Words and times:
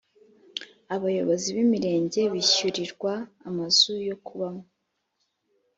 Abayobozi 0.95 1.47
b’imirenge 1.55 2.19
bishyurirwa 2.33 3.13
amazu 3.49 3.91
yokubamo 4.07 4.63